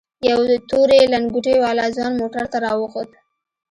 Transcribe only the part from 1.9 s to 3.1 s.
ځوان موټر ته راوخوت.